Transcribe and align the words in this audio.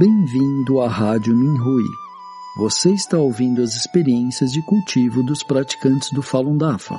Bem-vindo 0.00 0.80
à 0.80 0.88
Rádio 0.88 1.36
Minhui. 1.36 1.84
Você 2.56 2.90
está 2.90 3.18
ouvindo 3.18 3.60
as 3.60 3.76
experiências 3.76 4.50
de 4.50 4.62
cultivo 4.62 5.22
dos 5.22 5.42
praticantes 5.42 6.10
do 6.10 6.22
Falun 6.22 6.56
Dafa. 6.56 6.98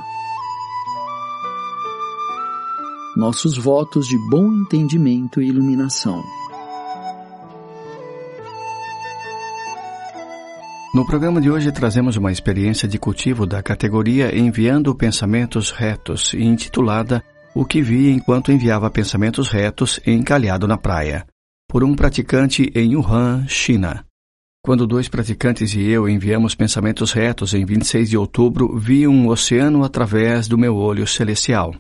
Nossos 3.18 3.58
votos 3.58 4.08
de 4.08 4.16
bom 4.30 4.54
entendimento 4.54 5.42
e 5.42 5.48
iluminação. 5.48 6.22
No 10.94 11.04
programa 11.04 11.42
de 11.42 11.50
hoje 11.50 11.72
trazemos 11.72 12.18
uma 12.18 12.32
experiência 12.32 12.88
de 12.88 13.00
cultivo 13.00 13.48
da 13.48 13.64
categoria 13.64 14.38
Enviando 14.38 14.94
Pensamentos 14.94 15.72
Retos, 15.72 16.36
intitulada 16.36 17.24
O 17.56 17.66
que 17.66 17.82
vi 17.82 18.12
enquanto 18.12 18.52
enviava 18.52 18.92
pensamentos 18.92 19.50
retos 19.50 20.00
encalhado 20.06 20.68
na 20.68 20.78
praia 20.78 21.26
por 21.72 21.86
um 21.86 21.96
praticante 21.96 22.70
em 22.76 22.98
Wuhan, 22.98 23.48
China. 23.48 24.06
Quando 24.62 24.86
dois 24.86 25.08
praticantes 25.08 25.74
e 25.74 25.80
eu 25.82 26.10
enviamos 26.10 26.54
pensamentos 26.54 27.14
retos 27.14 27.54
em 27.54 27.64
26 27.64 28.10
de 28.10 28.18
outubro, 28.18 28.78
vi 28.78 29.08
um 29.08 29.30
oceano 29.30 29.86
através 29.86 30.50
do 30.50 30.58
meu 30.58 30.76
olho 30.76 31.08
celestial. 31.08 31.74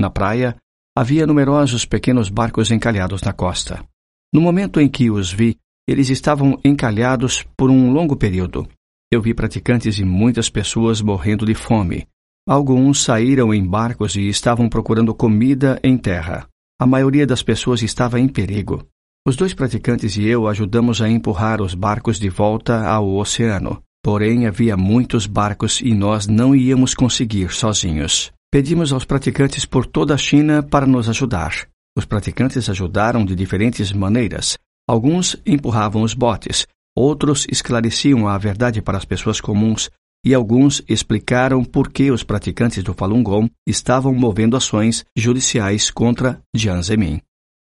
Na 0.00 0.08
praia, 0.08 0.56
havia 0.96 1.26
numerosos 1.26 1.84
pequenos 1.84 2.30
barcos 2.30 2.70
encalhados 2.70 3.20
na 3.20 3.34
costa. 3.34 3.84
No 4.32 4.40
momento 4.40 4.80
em 4.80 4.88
que 4.88 5.10
os 5.10 5.30
vi, 5.30 5.58
eles 5.86 6.08
estavam 6.08 6.58
encalhados 6.64 7.44
por 7.54 7.68
um 7.68 7.92
longo 7.92 8.16
período. 8.16 8.66
Eu 9.12 9.20
vi 9.20 9.34
praticantes 9.34 9.98
e 9.98 10.06
muitas 10.06 10.48
pessoas 10.48 11.02
morrendo 11.02 11.44
de 11.44 11.54
fome. 11.54 12.06
Alguns 12.48 13.02
saíram 13.02 13.52
em 13.52 13.62
barcos 13.62 14.16
e 14.16 14.26
estavam 14.26 14.70
procurando 14.70 15.14
comida 15.14 15.78
em 15.84 15.98
terra. 15.98 16.48
A 16.80 16.86
maioria 16.86 17.26
das 17.26 17.42
pessoas 17.42 17.82
estava 17.82 18.18
em 18.18 18.26
perigo. 18.26 18.88
Os 19.26 19.36
dois 19.36 19.54
praticantes 19.54 20.18
e 20.18 20.26
eu 20.26 20.46
ajudamos 20.46 21.00
a 21.00 21.08
empurrar 21.08 21.62
os 21.62 21.72
barcos 21.74 22.20
de 22.20 22.28
volta 22.28 22.86
ao 22.86 23.16
oceano. 23.16 23.82
Porém, 24.02 24.46
havia 24.46 24.76
muitos 24.76 25.26
barcos 25.26 25.80
e 25.80 25.94
nós 25.94 26.26
não 26.26 26.54
íamos 26.54 26.92
conseguir 26.92 27.50
sozinhos. 27.50 28.30
Pedimos 28.52 28.92
aos 28.92 29.06
praticantes 29.06 29.64
por 29.64 29.86
toda 29.86 30.12
a 30.12 30.18
China 30.18 30.62
para 30.62 30.86
nos 30.86 31.08
ajudar. 31.08 31.66
Os 31.96 32.04
praticantes 32.04 32.68
ajudaram 32.68 33.24
de 33.24 33.34
diferentes 33.34 33.92
maneiras. 33.92 34.58
Alguns 34.86 35.36
empurravam 35.46 36.02
os 36.02 36.12
botes, 36.12 36.66
outros 36.94 37.46
esclareciam 37.50 38.28
a 38.28 38.36
verdade 38.36 38.82
para 38.82 38.98
as 38.98 39.06
pessoas 39.06 39.40
comuns 39.40 39.88
e 40.22 40.34
alguns 40.34 40.82
explicaram 40.86 41.64
por 41.64 41.90
que 41.90 42.10
os 42.10 42.22
praticantes 42.22 42.84
do 42.84 42.92
Falun 42.92 43.22
Gong 43.22 43.50
estavam 43.66 44.12
movendo 44.12 44.54
ações 44.54 45.02
judiciais 45.16 45.90
contra 45.90 46.42
Jiang 46.54 46.82
Zemin. 46.82 47.22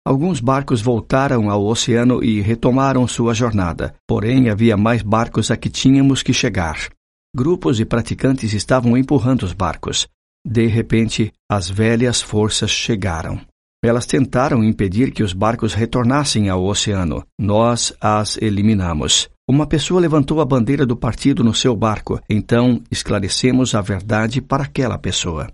Alguns 0.09 0.41
barcos 0.41 0.81
voltaram 0.81 1.51
ao 1.51 1.63
oceano 1.67 2.25
e 2.25 2.41
retomaram 2.41 3.07
sua 3.07 3.35
jornada, 3.35 3.95
porém 4.07 4.49
havia 4.49 4.75
mais 4.75 5.03
barcos 5.03 5.51
a 5.51 5.57
que 5.57 5.69
tínhamos 5.69 6.23
que 6.23 6.33
chegar. 6.33 6.89
Grupos 7.37 7.77
de 7.77 7.85
praticantes 7.85 8.55
estavam 8.55 8.97
empurrando 8.97 9.43
os 9.43 9.53
barcos. 9.53 10.09
De 10.43 10.67
repente, 10.67 11.31
as 11.47 11.69
velhas 11.69 12.23
forças 12.23 12.71
chegaram. 12.71 13.39
Elas 13.85 14.07
tentaram 14.07 14.65
impedir 14.65 15.11
que 15.11 15.23
os 15.23 15.35
barcos 15.35 15.75
retornassem 15.75 16.49
ao 16.49 16.65
oceano. 16.65 17.23
Nós 17.39 17.93
as 18.01 18.39
eliminamos. 18.39 19.29
Uma 19.47 19.67
pessoa 19.67 20.01
levantou 20.01 20.41
a 20.41 20.45
bandeira 20.47 20.87
do 20.87 20.97
partido 20.97 21.45
no 21.45 21.53
seu 21.53 21.77
barco, 21.77 22.19
então 22.31 22.83
esclarecemos 22.91 23.75
a 23.75 23.83
verdade 23.83 24.41
para 24.41 24.63
aquela 24.65 24.97
pessoa. 24.97 25.49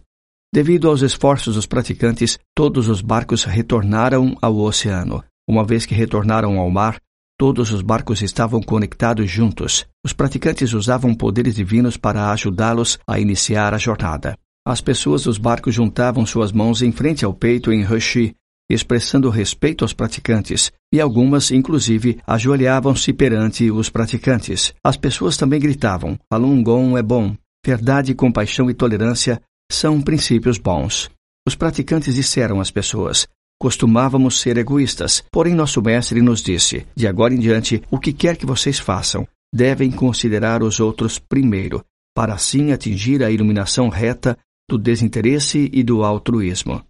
Devido 0.55 0.89
aos 0.89 1.03
esforços 1.03 1.57
dos 1.57 1.67
praticantes, 1.67 2.39
todos 2.55 2.89
os 2.89 3.01
barcos 3.01 3.43
retornaram 3.43 4.37
ao 4.41 4.57
oceano. 4.59 5.21
Uma 5.49 5.65
vez 5.65 5.85
que 5.85 5.97
retornaram 5.97 6.61
ao 6.61 6.71
mar, 6.71 6.97
todos 7.37 7.73
os 7.73 7.83
barcos 7.83 8.23
estavam 8.23 8.63
conectados 8.63 9.29
juntos. 9.29 9.85
Os 10.05 10.13
praticantes 10.13 10.73
usavam 10.73 11.13
poderes 11.13 11.57
divinos 11.57 11.97
para 11.97 12.31
ajudá-los 12.31 13.01
a 13.05 13.19
iniciar 13.19 13.75
a 13.75 13.79
jornada. 13.79 14.39
As 14.65 14.81
pessoas 14.81 15.25
dos 15.25 15.39
barcos 15.39 15.75
juntavam 15.75 16.25
suas 16.25 16.53
mãos 16.53 16.83
em 16.83 16.93
frente 16.93 17.25
ao 17.25 17.35
peito 17.35 17.73
em 17.73 17.83
Hushi, 17.83 18.33
expressando 18.71 19.31
respeito 19.31 19.85
aos 19.85 19.93
praticantes, 19.93 20.71
e 20.93 21.01
algumas, 21.01 21.51
inclusive, 21.51 22.21
ajoelhavam-se 22.25 23.13
perante 23.13 23.73
os 23.73 23.91
praticantes. 23.91 24.73
As 24.85 24.97
pessoas 24.97 25.37
também 25.37 25.59
gritavam: 25.59 26.17
Falun 26.33 26.63
Gong 26.63 26.97
é 26.97 27.03
bom. 27.03 27.35
Verdade, 27.67 28.15
compaixão 28.15 28.71
e 28.71 28.75
tolerância 28.75 29.43
são 29.75 30.01
princípios 30.01 30.59
bons. 30.59 31.11
Os 31.47 31.55
praticantes 31.55 32.15
disseram 32.15 32.61
às 32.61 32.71
pessoas: 32.71 33.29
Costumávamos 33.61 34.41
ser 34.41 34.57
egoístas, 34.57 35.23
porém 35.31 35.55
nosso 35.55 35.81
mestre 35.83 36.21
nos 36.21 36.43
disse: 36.43 36.87
De 36.97 37.07
agora 37.07 37.35
em 37.35 37.39
diante, 37.39 37.83
o 37.91 37.99
que 37.99 38.13
quer 38.13 38.37
que 38.37 38.47
vocês 38.47 38.79
façam, 38.79 39.27
devem 39.53 39.91
considerar 39.91 40.63
os 40.63 40.81
outros 40.81 41.19
primeiro, 41.19 41.85
para 42.15 42.35
assim 42.35 42.73
atingir 42.73 43.23
a 43.23 43.31
iluminação 43.31 43.89
reta 43.89 44.37
do 44.69 44.79
desinteresse 44.79 45.71
e 45.73 45.83
do 45.83 46.03
altruísmo. 46.03 46.83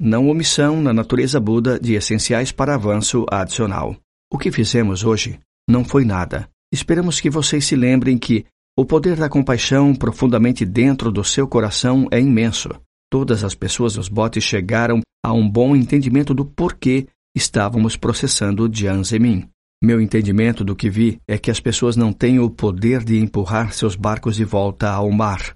Não 0.00 0.28
omissão 0.28 0.80
na 0.82 0.92
natureza 0.92 1.40
Buda 1.40 1.78
de 1.78 1.94
essenciais 1.94 2.52
para 2.52 2.74
avanço 2.74 3.24
adicional. 3.30 3.96
O 4.32 4.38
que 4.38 4.50
fizemos 4.50 5.04
hoje 5.04 5.38
não 5.68 5.84
foi 5.84 6.04
nada. 6.04 6.48
Esperamos 6.72 7.20
que 7.20 7.30
vocês 7.30 7.64
se 7.64 7.76
lembrem 7.76 8.18
que 8.18 8.44
o 8.76 8.86
poder 8.86 9.16
da 9.16 9.28
compaixão 9.28 9.94
profundamente 9.94 10.64
dentro 10.64 11.12
do 11.12 11.22
seu 11.22 11.46
coração 11.46 12.08
é 12.10 12.18
imenso. 12.18 12.70
Todas 13.10 13.44
as 13.44 13.54
pessoas 13.54 13.94
dos 13.94 14.08
botes 14.08 14.42
chegaram 14.42 15.00
a 15.22 15.32
um 15.32 15.48
bom 15.48 15.76
entendimento 15.76 16.32
do 16.32 16.46
porquê 16.46 17.06
estávamos 17.36 17.96
processando 17.96 18.70
Jiang 18.72 19.04
Zemin. 19.04 19.46
Meu 19.84 20.00
entendimento 20.00 20.64
do 20.64 20.74
que 20.74 20.88
vi 20.88 21.18
é 21.28 21.36
que 21.36 21.50
as 21.50 21.60
pessoas 21.60 21.96
não 21.96 22.12
têm 22.12 22.38
o 22.38 22.48
poder 22.48 23.04
de 23.04 23.18
empurrar 23.18 23.74
seus 23.74 23.94
barcos 23.94 24.36
de 24.36 24.44
volta 24.44 24.90
ao 24.90 25.10
mar. 25.10 25.54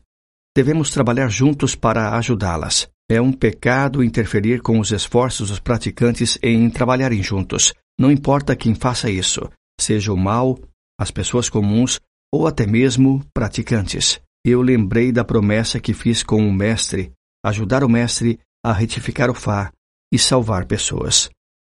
Devemos 0.55 0.91
trabalhar 0.91 1.29
juntos 1.29 1.75
para 1.75 2.17
ajudá-las. 2.19 2.89
É 3.11 3.21
um 3.21 3.33
pecado 3.33 4.03
interferir 4.03 4.61
com 4.61 4.79
os 4.79 4.91
esforços 4.91 5.49
dos 5.49 5.61
praticantes 5.61 6.39
em 6.43 6.69
trabalharem 6.69 7.23
juntos. 7.23 7.73
Não 7.99 8.11
importa 8.11 8.57
quem 8.57 8.75
faça 8.75 9.09
isso, 9.09 9.49
seja 9.81 10.13
o 10.13 10.17
mal, 10.17 10.59
as 10.99 11.11
pessoas 11.11 11.49
comuns 11.49 12.01
ou 12.33 12.47
até 12.47 12.67
mesmo 12.67 13.25
praticantes. 13.33 14.21
Eu 14.45 14.63
lembrei 14.63 15.11
da 15.11 15.25
promessa 15.25 15.81
que 15.81 15.93
fiz 15.93 16.23
com 16.23 16.47
o 16.47 16.53
Mestre, 16.53 17.13
ajudar 17.45 17.83
o 17.83 17.89
Mestre 17.89 18.39
a 18.65 18.73
retificar 18.73 19.31
o 19.31 19.35
Fá 19.35 19.73
e 20.13 20.19
salvar 20.19 20.67
pessoas. 20.67 21.29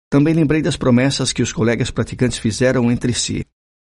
Também 0.09 0.34
lembrei 0.34 0.62
das 0.62 0.78
promessas 0.78 1.34
que 1.34 1.41
os 1.41 1.51
colegas 1.51 1.91
praticantes 1.91 2.38
fizeram 2.38 2.91
entre 2.91 3.13
si: 3.13 3.46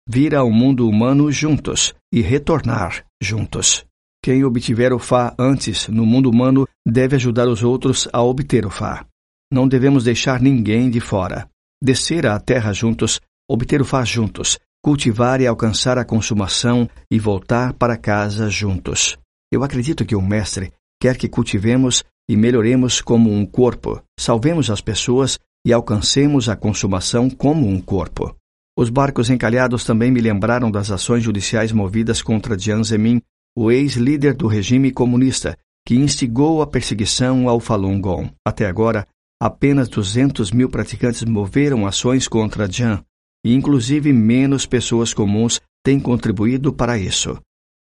vir 0.07 0.35
ao 0.35 0.51
mundo 0.51 0.87
humano 0.87 1.31
juntos 1.31 1.93
e 2.11 2.21
retornar 2.21 3.05
juntos. 3.21 3.85
Quem 4.23 4.43
obtiver 4.43 4.91
o 4.91 4.99
Fá 4.99 5.33
antes 5.39 5.87
no 5.87 6.05
mundo 6.05 6.29
humano 6.29 6.67
deve 6.85 7.15
ajudar 7.15 7.47
os 7.47 7.63
outros 7.63 8.07
a 8.11 8.21
obter 8.21 8.65
o 8.65 8.69
Fá. 8.69 9.05
Não 9.51 9.67
devemos 9.67 10.03
deixar 10.03 10.41
ninguém 10.41 10.89
de 10.89 10.99
fora. 10.99 11.49
Descer 11.81 12.27
à 12.27 12.39
terra 12.39 12.73
juntos, 12.73 13.21
obter 13.49 13.81
o 13.81 13.85
Fá 13.85 14.03
juntos 14.03 14.59
cultivar 14.81 15.41
e 15.41 15.47
alcançar 15.47 15.97
a 15.97 16.05
consumação 16.05 16.89
e 17.11 17.19
voltar 17.19 17.73
para 17.73 17.97
casa 17.97 18.49
juntos. 18.49 19.17
Eu 19.51 19.63
acredito 19.63 20.05
que 20.05 20.15
o 20.15 20.21
Mestre 20.21 20.71
quer 21.01 21.17
que 21.17 21.27
cultivemos 21.27 22.03
e 22.29 22.37
melhoremos 22.37 23.01
como 23.01 23.31
um 23.31 23.45
corpo, 23.45 24.01
salvemos 24.19 24.69
as 24.69 24.81
pessoas 24.81 25.39
e 25.65 25.73
alcancemos 25.73 26.47
a 26.47 26.55
consumação 26.55 27.29
como 27.29 27.67
um 27.67 27.81
corpo. 27.81 28.35
Os 28.77 28.89
barcos 28.89 29.29
encalhados 29.29 29.83
também 29.83 30.11
me 30.11 30.21
lembraram 30.21 30.71
das 30.71 30.91
ações 30.91 31.23
judiciais 31.23 31.71
movidas 31.71 32.21
contra 32.21 32.57
Jiang 32.57 32.83
Zemin, 32.83 33.21
o 33.57 33.71
ex-líder 33.71 34.33
do 34.35 34.47
regime 34.47 34.91
comunista, 34.91 35.57
que 35.85 35.95
instigou 35.95 36.61
a 36.61 36.67
perseguição 36.67 37.49
ao 37.49 37.59
Falun 37.59 37.99
Gong. 37.99 38.31
Até 38.45 38.67
agora, 38.67 39.05
apenas 39.41 39.89
200 39.89 40.51
mil 40.51 40.69
praticantes 40.69 41.23
moveram 41.23 41.85
ações 41.85 42.27
contra 42.27 42.71
Jiang, 42.71 43.03
e 43.45 43.53
inclusive 43.53 44.11
menos 44.11 44.65
pessoas 44.65 45.13
comuns 45.13 45.61
têm 45.83 45.99
contribuído 45.99 46.73
para 46.73 46.97
isso. 46.97 47.39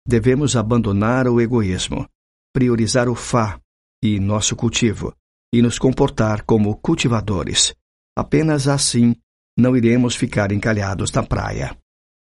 Devemos 0.07 0.55
abandonar 0.55 1.27
o 1.27 1.41
egoísmo, 1.41 2.07
priorizar 2.53 3.09
o 3.09 3.15
Fá 3.15 3.59
e 4.03 4.19
nosso 4.19 4.55
cultivo, 4.55 5.13
e 5.53 5.61
nos 5.61 5.79
comportar 5.79 6.43
como 6.43 6.75
cultivadores. 6.77 7.73
Apenas 8.17 8.67
assim 8.67 9.15
não 9.57 9.75
iremos 9.75 10.15
ficar 10.15 10.51
encalhados 10.51 11.11
na 11.11 11.23
praia. 11.23 11.75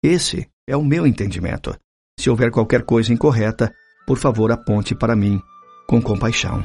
Esse 0.03 0.47
é 0.69 0.77
o 0.77 0.85
meu 0.85 1.07
entendimento. 1.07 1.75
Se 2.19 2.29
houver 2.31 2.51
qualquer 2.51 2.85
coisa 2.85 3.13
incorreta, 3.13 3.73
por 4.07 4.19
favor 4.19 4.53
aponte 4.53 4.95
para 4.95 5.17
mim 5.17 5.41
com 5.89 6.01
compaixão. 6.01 6.65